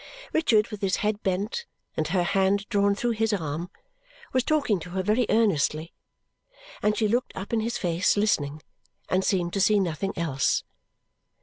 Richard 0.33 0.69
with 0.69 0.81
his 0.81 0.95
head 1.05 1.21
bent, 1.21 1.67
and 1.95 2.07
her 2.07 2.23
hand 2.23 2.67
drawn 2.69 2.95
through 2.95 3.11
his 3.11 3.31
arm, 3.33 3.69
was 4.33 4.43
talking 4.43 4.79
to 4.79 4.89
her 4.89 5.03
very 5.03 5.27
earnestly; 5.29 5.93
and 6.81 6.97
she 6.97 7.07
looked 7.07 7.33
up 7.37 7.53
in 7.53 7.59
his 7.59 7.77
face, 7.77 8.17
listening, 8.17 8.63
and 9.09 9.23
seemed 9.23 9.53
to 9.53 9.61
see 9.61 9.79
nothing 9.79 10.13
else. 10.17 10.63